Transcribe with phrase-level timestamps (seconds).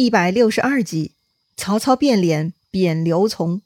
[0.00, 1.12] 一百六十二集，
[1.58, 3.60] 曹操变脸贬刘琮。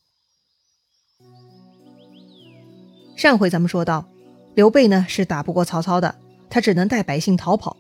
[3.14, 4.08] 上回咱们说到，
[4.57, 6.17] 刘备呢是打不过曹操的，
[6.50, 7.76] 他只能带百姓逃跑。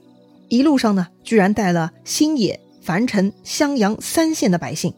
[0.48, 4.94] 一路上呢，居然带了新野、樊城、襄阳三县的百姓。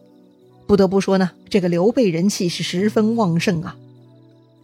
[0.67, 3.79] 不得不说呢，这个刘备人气是十分旺盛啊。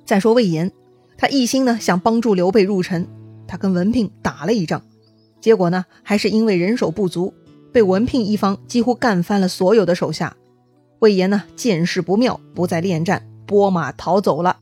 [0.05, 0.71] 再说魏延，
[1.17, 3.09] 他一心呢想帮助刘备入城，
[3.49, 4.85] 他跟文聘打了一仗，
[5.41, 7.33] 结果呢还是因为人手不足。
[7.73, 10.37] 被文聘一方几乎干翻了所有的手下，
[10.99, 14.59] 魏延呢见势不妙，不再恋战，拨马逃走了。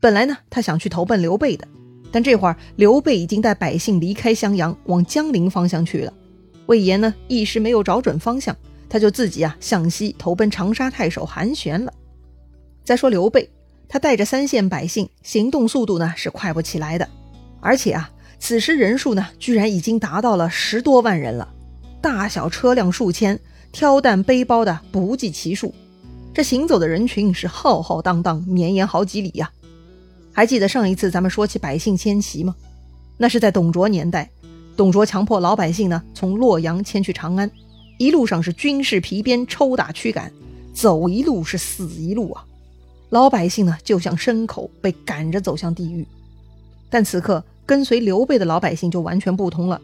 [0.00, 1.68] 本来呢他想去投奔刘备的，
[2.10, 6.12] 但这会儿刘备已经带百姓离开襄阳，往江陵方向去了。
[6.66, 8.56] 魏延呢一时没有找准方向，
[8.88, 11.92] 他就自己啊向西投奔长沙太守韩玄了。
[12.82, 13.50] 再说刘备，
[13.86, 17.06] 他带着三县百姓，行动速度呢是快不起来的，
[17.60, 21.52] 而且啊此时人数呢居然已经达到了十多万人了。
[22.00, 23.38] 大小车辆数千，
[23.72, 25.74] 挑担背包的不计其数，
[26.32, 29.50] 这行走的人群是浩浩荡荡，绵延好几里呀。
[30.32, 32.54] 还记得上一次咱们说起百姓迁徙吗？
[33.18, 34.30] 那是在董卓年代，
[34.76, 37.50] 董卓强迫老百姓呢从洛阳迁去长安，
[37.98, 40.32] 一路上是军士皮鞭抽打驱赶，
[40.72, 42.46] 走一路是死一路啊。
[43.10, 46.06] 老百姓呢就像牲口被赶着走向地狱。
[46.88, 49.80] 但此刻跟随刘备的老百姓就完全不同了，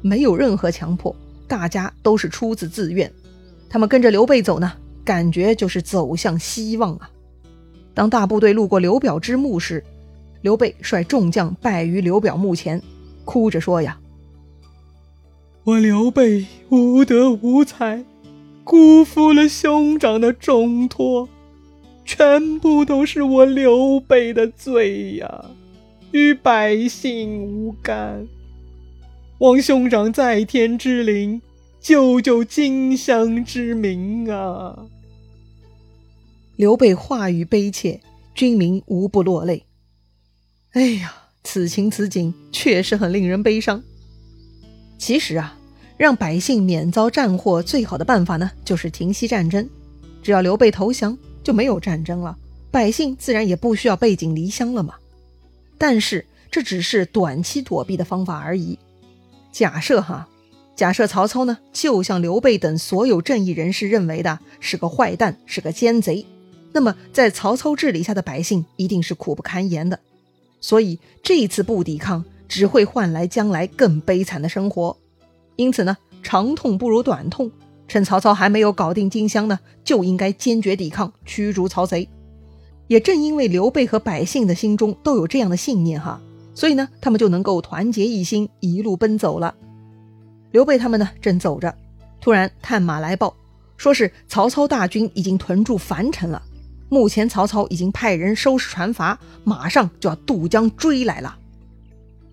[0.00, 1.14] 没有任何强迫。
[1.52, 3.12] 大家都是出自自愿，
[3.68, 4.72] 他们跟着刘备走呢，
[5.04, 7.10] 感觉就是走向希望啊。
[7.92, 9.84] 当大部队路过刘表之墓时，
[10.40, 12.80] 刘备率众将拜于刘表墓前，
[13.26, 14.00] 哭着说：“呀，
[15.64, 18.02] 我刘备无德无才，
[18.64, 21.28] 辜负了兄长的重托，
[22.06, 25.44] 全部都是我刘备的罪呀，
[26.12, 28.26] 与百姓无干。”
[29.42, 31.42] 望兄长在天之灵，
[31.80, 34.86] 救救荆襄之民啊！
[36.54, 38.00] 刘备话语悲切，
[38.36, 39.66] 军民无不落泪。
[40.74, 41.12] 哎呀，
[41.42, 43.82] 此情此景确实很令人悲伤。
[44.96, 45.58] 其实啊，
[45.96, 49.68] 让百姓免遭战祸最好的办法呢，就是停息战争。
[50.22, 52.38] 只要刘备投降，就没有战争了，
[52.70, 54.94] 百姓自然也不需要背井离乡了嘛。
[55.76, 58.78] 但是这只是短期躲避的方法而已。
[59.52, 60.26] 假设哈，
[60.74, 66.24] 假设曹操呢，就像刘备等所有正义人士认为的，是个坏蛋，是个奸贼，
[66.72, 70.00] 那么在曹操治理下的百姓一定是苦不堪言的。
[70.60, 74.96] 所以这一次不抵抗，只会换来将来更悲惨的生活。
[75.56, 77.50] 因此呢，长痛不如短痛，
[77.86, 82.08] 趁曹操还没有搞定荆襄呢，就应该坚决抵抗，驱逐曹贼。
[82.88, 86.20] 也正因为刘备和百姓的心中都有这样的信念哈。
[86.54, 89.54] 所以呢，他们就能够团结一心，一路奔走了。
[90.50, 91.74] 刘备他们呢，正走着，
[92.20, 93.34] 突然探马来报，
[93.76, 96.42] 说是曹操大军已经屯驻樊城了。
[96.90, 101.38] 目前曹操已经派人收拾船筏，马上就要渡江追来了。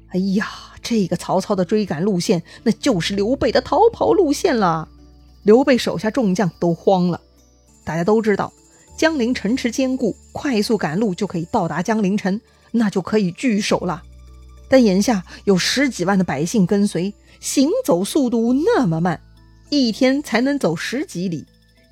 [0.10, 0.48] 哎呀，
[0.82, 4.90] 这个曹操的追赶路线，那就是刘备的逃跑路线了。
[5.44, 7.22] 刘备手下众将都慌了。
[7.86, 8.52] 大家都知道，
[8.98, 12.42] 江陵城池坚固，快速赶路就可以到达江陵城，
[12.72, 14.04] 那就可以据守了。
[14.70, 19.20] 但眼下有十几万的百姓跟随，行走速度那么慢，
[19.70, 21.46] 一天才能走十几里，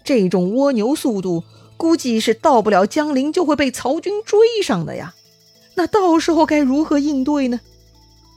[0.04, 1.44] 这种蜗牛速度，
[1.76, 5.16] 估计是到不了江陵就会被曹军追上的呀。
[5.76, 7.60] 那到时候该如何应对呢？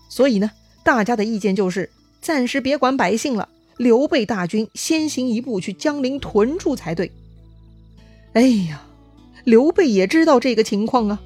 [0.08, 0.50] 所以呢，
[0.82, 1.90] 大家的意见就是
[2.20, 7.12] 暂时别管百姓了，刘备大军先行一步去江陵屯驻才对。
[8.32, 8.82] 哎呀，
[9.44, 11.20] 刘备也知道这个情况啊，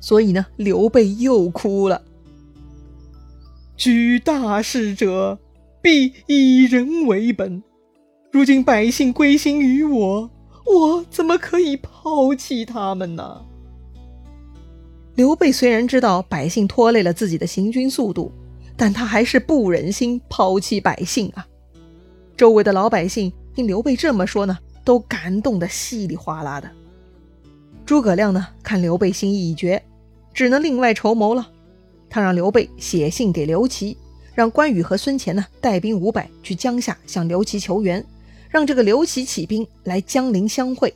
[0.00, 2.02] 所以呢，刘备又哭了。
[3.78, 5.38] 居大事者，
[5.80, 7.62] 必以人为本。
[8.32, 10.28] 如今百姓归心于我，
[10.66, 13.40] 我怎么可以抛弃他们呢？
[15.14, 18.32] 刘备虽然知道百姓拖累了自己的行军速度，
[18.76, 21.46] 但他还是不忍心抛弃百姓啊。
[22.36, 26.68] 周围的老百姓听刘备这么说呢，都感动的稀里哗啦的。
[27.86, 29.80] 诸葛亮呢，看刘备心意已决，
[30.34, 31.52] 只能另外筹谋了。
[32.10, 33.96] 他让刘备写信给刘琦，
[34.34, 38.04] 让关羽和孙乾呢带兵五百去江夏向刘琦求援，
[38.48, 40.92] 让这个刘琦起兵来江陵相会。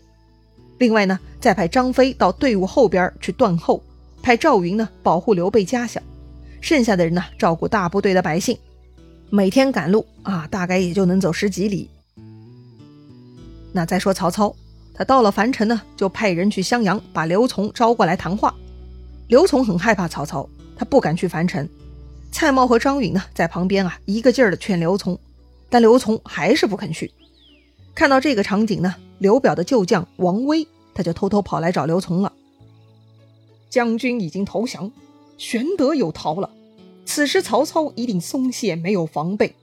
[0.79, 3.82] 另外呢，再派张飞到队伍后边去断后，
[4.23, 6.00] 派赵云呢保护刘备家小，
[6.61, 8.56] 剩下的人呢照顾大部队的百姓。
[9.31, 11.88] 每天赶路啊，大概也就能走十几里。
[13.73, 14.55] 那再说曹操，
[14.93, 18.55] 他到了樊城呢，就派人去襄阳把刘琮招过来谈话。
[19.29, 20.49] 刘琮很害怕曹操。
[20.82, 21.69] 他不敢去樊城，
[22.32, 25.17] 蔡瑁和张允呢，在旁边啊，一个劲儿的劝刘琮，
[25.70, 27.12] 但刘琮还是不肯去。
[27.94, 32.32] 看到这个场景呢，刘表的旧将王威他就偷偷跑来找刘琮了。
[33.70, 34.90] 将军已经投降，
[35.38, 36.50] 玄德又逃了，
[37.05, 39.55] 此时曹操一定松懈，没有防备，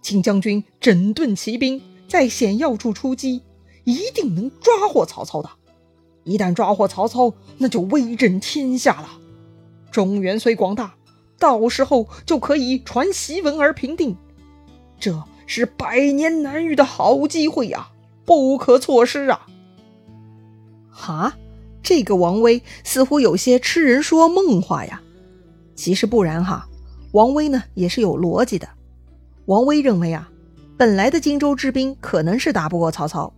[0.00, 3.42] 请将军整顿骑兵，在险要处出击，
[3.84, 5.50] 一定能抓获曹操的。
[6.24, 9.18] 一旦抓获曹操，那就威震天下了。
[9.92, 10.94] 中原虽广大，
[11.38, 14.16] 到时候就可以传檄文而平定。
[14.98, 15.22] 这。
[15.44, 17.90] 是百年难遇的好机会呀，
[18.24, 19.46] 不可错失啊！
[20.88, 21.34] 哈，
[21.82, 25.02] 这个王威似乎有些痴人说梦话呀。
[25.74, 26.66] 其实不然哈，
[27.10, 28.66] 王威呢也是有逻辑的。
[29.44, 30.30] 王威认为啊，
[30.78, 33.30] 本来的荆州之兵可能是打不过曹操，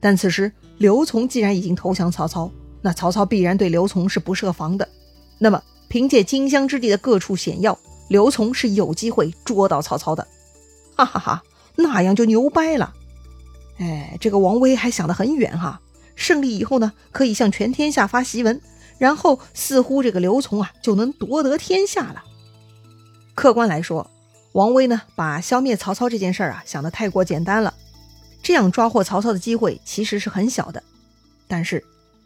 [0.00, 4.88] 但此时刘琮既然已经投降曹操，那曹操必然对刘琮是不设防的。
[5.38, 7.78] 那么凭借荆襄之地的各处险要，
[8.08, 10.26] 刘琮是有机会捉到曹操的。
[10.96, 11.42] 哈哈哈。
[11.76, 12.92] 那样就牛掰了，
[13.78, 15.80] 哎，这个王威还想得很远哈。
[16.14, 18.60] 胜利以后呢，可以向全天下发檄文，
[18.98, 22.22] 然后似乎这个刘琮啊就能夺得天下了。
[23.34, 24.10] 客观来说，
[24.52, 27.72] 王威呢把消灭曹操这件事儿啊想得太过简单了，
[28.42, 30.82] 这样抓获曹操的机会其实是很小的。
[31.48, 31.82] 但是，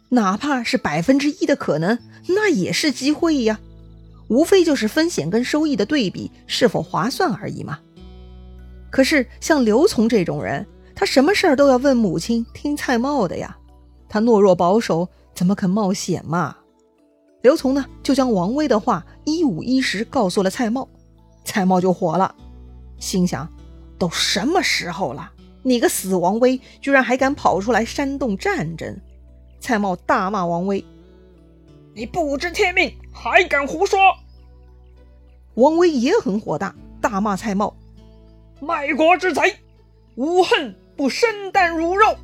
[0.09, 1.97] 哪怕是百分之一的可能，
[2.27, 3.59] 那也是机会呀，
[4.27, 7.79] 无非就是风险跟收益的对比是否划算而已嘛。
[8.91, 10.65] 可是像刘琮这种人，
[10.95, 13.57] 他什么事儿都要问母亲听蔡瑁的呀。
[14.07, 16.55] 他懦弱保守，怎么肯冒险嘛？
[17.41, 20.87] 刘琮呢，就将王威的话一五一十告诉了蔡瑁。
[21.43, 22.33] 蔡瑁就火了，
[22.97, 23.47] 心想：
[23.99, 25.31] 都什么时候了，
[25.63, 28.97] 你个死王威，居然还敢跑出来煽动战争！
[29.65, 30.85] 蔡瑁大骂王威
[31.95, 33.97] ：“你不知天命，还敢胡说！”
[35.55, 37.73] 王威也很火大，大骂蔡瑁。
[38.61, 39.41] 卖国之贼，
[40.13, 42.15] 无恨不生蛋如肉。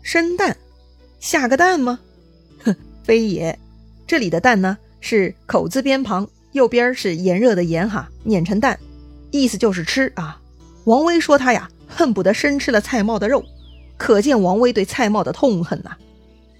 [0.00, 0.56] 生蛋，
[1.20, 2.00] 下个蛋吗？
[2.64, 3.58] 哼，非也。
[4.06, 8.80] 这里的蛋呢，是口字边旁，右边是炎热的炎哈，碾成蛋，
[9.30, 10.40] 意思就是吃啊。
[10.84, 13.44] 王威说他呀，恨不得生吃了蔡瑁的肉，
[13.98, 15.90] 可见王威对蔡瑁的痛恨呐。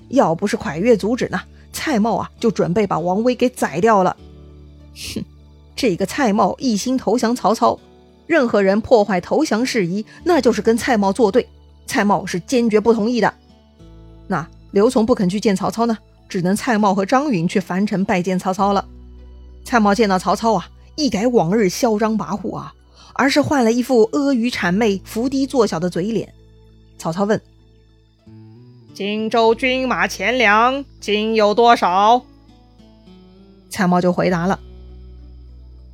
[0.08, 1.40] 要不是蒯越阻止呢，
[1.72, 4.16] 蔡瑁啊，就准备把王威给宰掉了。
[4.94, 5.24] 哼，
[5.76, 7.78] 这个蔡瑁一心投降曹操。
[8.26, 11.48] 任何人破坏投降事宜，那就是跟蔡瑁作对。
[11.86, 13.32] 蔡瑁是坚决不同意的。
[14.26, 15.96] 那刘琮不肯去见曹操呢，
[16.28, 18.84] 只能蔡瑁和张允去樊城拜见曹操了。
[19.64, 22.74] 蔡瑁见到曹操啊，一改往日嚣张跋扈啊，
[23.14, 26.32] 而是换了一副阿谀谄媚、伏低作小的嘴脸。
[26.98, 27.40] 曹操问
[28.92, 32.22] ：“荆州军马钱粮今有多少？”
[33.70, 34.60] 蔡瑁就回答了：“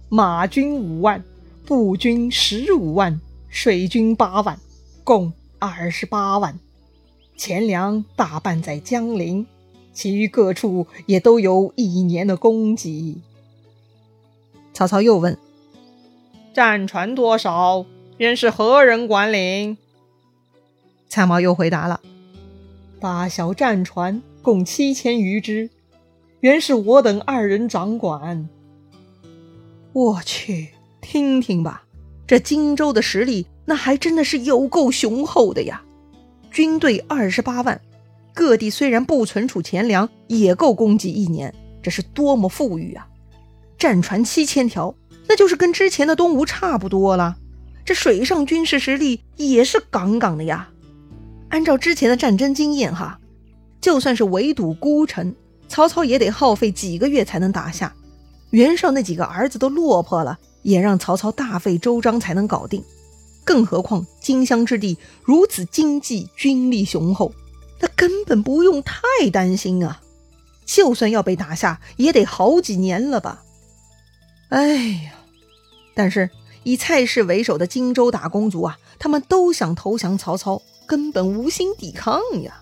[0.09, 1.23] 马军五万。”
[1.67, 4.61] 步军十五万，水军八万，
[5.03, 6.61] 共二十八万。
[7.39, 9.47] 钱粮大半在江陵，
[9.95, 13.17] 其余各处也都有一年的供给。
[14.75, 15.39] 曹操又问
[16.53, 17.87] ：“战船多少？
[18.19, 19.79] 原是何人管理？”
[21.15, 22.01] 蔡瑁又回答了
[22.99, 25.71] ：“大小战船共七千余只，
[26.41, 28.49] 原是我等二人掌管。”
[29.95, 30.71] 我去。
[31.01, 31.85] 听听吧，
[32.27, 35.85] 这荆州的实力，那还真的是有够雄厚的呀！
[36.51, 37.81] 军队二十八万，
[38.35, 43.07] 各地虽然不存储钱粮，也够供给一年，这是多么富裕啊！
[43.79, 44.97] 战船七千条，
[45.29, 47.37] 那就是跟之前的东吴差不多了。
[47.85, 50.71] 这水上军事实力也是杠杠的呀！
[51.55, 53.17] 按照之前的战争经验，哈，
[53.81, 55.33] 就算是围堵孤城，
[55.69, 57.95] 曹操也得耗费几个月才能打下。
[58.51, 60.37] 袁绍那几个儿子都落魄了。
[60.63, 62.83] 也让曹操大费周章才能搞定，
[63.45, 67.33] 更何况荆襄之地如此经济军力雄厚，
[67.79, 68.97] 他根本不用太
[69.31, 70.01] 担心啊！
[70.65, 73.45] 就算要被打下，也得好几年了吧？
[74.49, 75.13] 哎呀！
[75.95, 76.31] 但是
[76.63, 82.61] 以蔡氏为首的荆州打工族啊，他们都想投降曹操，根本无心抵抗呀！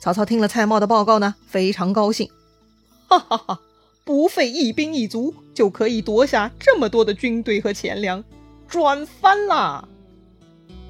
[0.00, 2.28] 曹操听了蔡瑁的报告呢，非常高兴，
[3.08, 3.60] 哈哈哈。
[4.04, 8.22] 不费一兵一卒就可以夺下这么多的军队和钱粮，
[8.68, 9.88] 赚翻啦！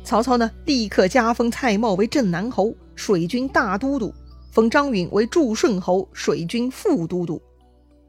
[0.02, 4.12] 曹操呢，立刻加封蔡瑁为镇南侯、水军大都督，
[4.50, 7.40] 封张允为祝顺侯、水军副都督。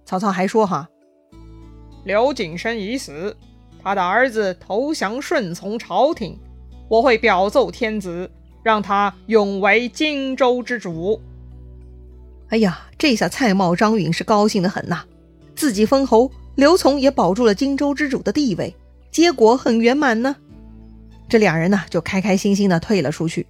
[0.06, 0.90] 曹操还说：“哈，
[2.04, 3.38] 刘景升已死，
[3.84, 6.36] 他的儿子投降顺从朝廷，
[6.88, 8.30] 我会表奏天子，
[8.64, 11.20] 让他永为荆州之主。”
[12.50, 15.04] 哎呀，这下蔡瑁、张允是高兴的很呐，
[15.56, 18.76] 自己封侯，刘琮也保住了荆州之主的地位，
[19.12, 20.36] 结果很圆满呢。
[21.28, 23.48] 这两人呢就开开心心的退了出去。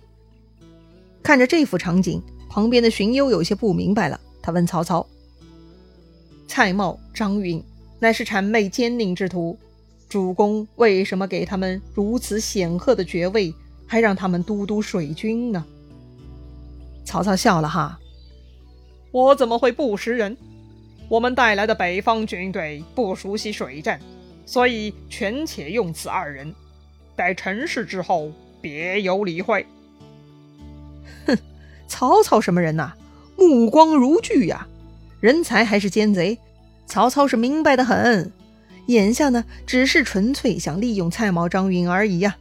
[1.22, 5.06] 看着这幅场景，旁边的荀攸有些不明白了，他问曹操
[6.48, 7.62] ：“蔡瑁、张允
[8.00, 9.58] 乃是谄媚奸佞之徒，
[10.15, 13.53] 主公为什么给他们如此显赫的爵位，
[13.86, 15.65] 还让他们都督水军呢？”
[17.03, 18.00] 曹操笑了哈
[19.12, 20.38] ：“我怎么会不识人？
[21.10, 24.00] 我们带来的北方军队不熟悉水战，
[24.45, 26.55] 所以权且用此二人。”
[27.13, 28.31] 待成事之后，
[28.62, 29.65] 别有理会。
[31.27, 31.38] 哼，
[31.89, 32.93] 曹操什么人呐？
[33.36, 34.65] 目光如炬呀，
[35.19, 36.39] 人才还是奸贼？
[36.86, 38.31] 曹操是明白的很。
[38.88, 42.36] 眼下呢，只是纯粹想利用蔡瑁、张允而已呀。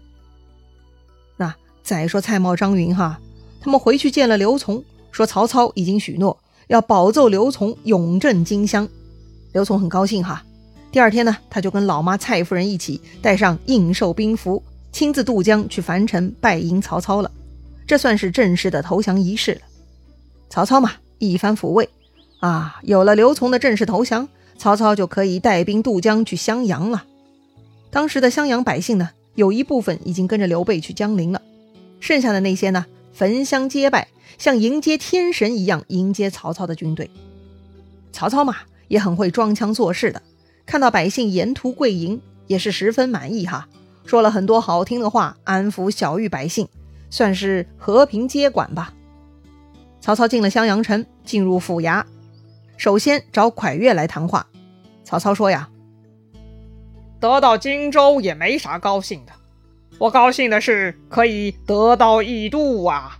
[1.37, 3.19] 那再说蔡瑁、张允哈，
[3.61, 8.89] 他们回去见了刘琮，说曹操已经许诺要保奏刘琮永镇荆襄。
[9.53, 10.45] 刘琮很高兴哈。
[10.91, 17.31] 第二天呢，他就跟老妈蔡夫人一起带上应寿兵符，亲自渡江去樊城拜迎曹操了。
[17.87, 19.61] 这算是正式的投降仪式了。
[20.49, 21.89] 曹操嘛，一番抚慰，
[22.41, 27.05] 啊，有了刘琮的正式投降，曹操就可以带兵渡江去襄阳了。
[27.91, 31.43] 当时的襄阳百姓呢，有一部分已经跟着刘备去江陵了，
[32.01, 34.09] 剩下的那些呢，焚香结拜，
[34.39, 37.11] 像迎接天神一样迎接曹操的军队。
[38.13, 38.57] 曹操嘛，
[38.89, 40.23] 也很会装腔作势的。
[40.67, 43.69] 看到百姓沿途跪迎，也是十分满意哈，
[44.07, 46.67] 说了很多好听的话，安抚小玉百姓，
[47.11, 48.95] 算是和平接管吧。
[50.01, 52.05] 曹操进了襄阳城，进入府衙，
[52.85, 54.47] 首先找蒯越来谈话。
[55.05, 55.71] 曹操说呀
[57.19, 59.33] ：“得到荆州也没啥高兴的，
[59.97, 63.19] 我高兴的是可以得到益都啊。”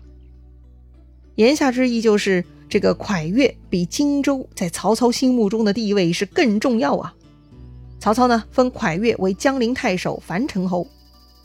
[1.37, 7.15] 言下之意就是，这个蒯越比荆州在曹操心目中的地位是更重要啊。
[7.99, 10.87] 曹操呢，封蒯越为江陵太守、樊城侯，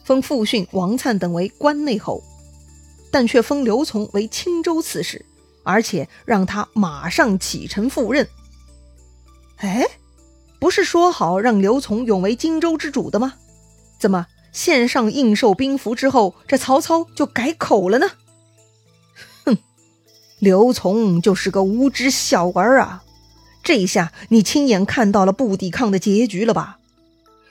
[0.03, 2.21] 封傅训、王粲等为关内侯，
[3.13, 5.25] 但却封刘琮为青州刺史，
[5.63, 8.27] 而且让他马上启程赴任。
[9.57, 9.85] 哎，
[10.59, 13.33] 不是说好让刘琮永为荆州之主的吗？
[13.99, 18.09] 怎么献上应寿兵符之后，这曹操就改口了呢？
[19.45, 19.57] 哼，
[20.39, 23.03] 刘琮就是个无知小儿啊！
[23.61, 26.79] 这一下，你亲眼看到了不抵抗的结局了吧？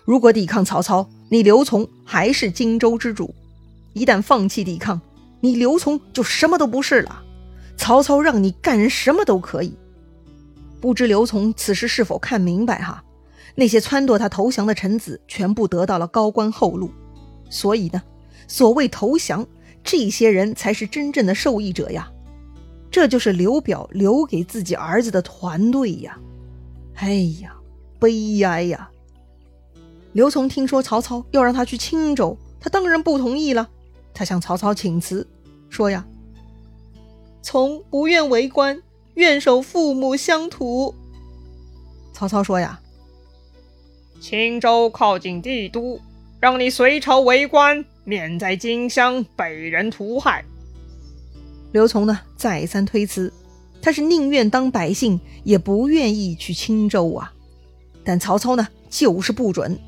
[0.04, 3.34] 如果抵抗曹操，你刘琮还是荆州之主；
[3.92, 5.00] 一旦放弃抵抗，
[5.40, 7.22] 你刘琮就什么都不是了。
[7.78, 9.74] 曹操让你干什么都可以。
[10.78, 12.82] 不知刘琮此时是否看明白？
[12.82, 13.02] 哈，
[13.54, 16.90] 那些撺掇他投降的臣子全部得到了高官厚禄，
[17.48, 18.02] 所以呢，
[18.46, 19.46] 所谓投降，
[19.82, 22.10] 这些人才是真正的受益者呀。
[22.90, 26.18] 这就是刘表留给自己儿子的团队呀！
[26.96, 27.54] 哎呀，
[27.98, 28.90] 悲哀呀！
[30.12, 33.68] 刘琮听说曹操要让他去青州，他当然不同意了。
[34.14, 35.26] 他向曹操请辞，
[35.68, 36.04] 说呀
[37.42, 38.82] ：“从不愿为官，
[39.14, 40.94] 愿守父母乡土。”
[42.12, 42.80] 曹操说呀
[44.20, 46.00] ：“青州靠近帝都，
[46.40, 50.44] 让你隋朝为官，免在荆襄被人屠害。”
[51.72, 53.32] 刘琮呢，再三推辞，
[53.80, 57.32] 他是宁愿当百姓，也不愿意去青州啊。
[58.02, 59.78] 但曹操呢，就是不准。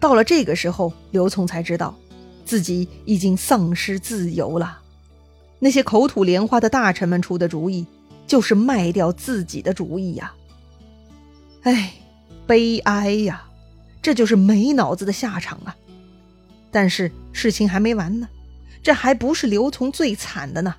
[0.00, 1.94] 到了这个时候，刘琮才知道，
[2.44, 4.80] 自己已经丧失自由了。
[5.64, 7.86] 那些口吐莲花的大臣们出的主意，
[8.26, 10.34] 就是卖掉自己的主意呀。
[11.62, 11.94] 哎，
[12.46, 13.46] 悲哀呀！
[14.02, 15.74] 这就是没脑子的下场啊。
[16.70, 18.28] 但是事情还没完呢，
[18.82, 20.74] 这还不是刘琮最惨的呢。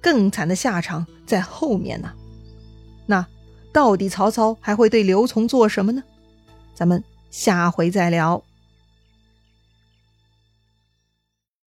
[0.00, 2.12] 更惨的下场在后面呢。
[3.06, 3.26] 那
[3.72, 6.04] 到底曹操还会对刘琮做什么呢？
[6.76, 7.02] 咱们
[7.32, 8.40] 下回再聊。